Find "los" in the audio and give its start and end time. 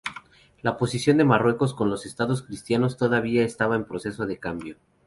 1.91-2.07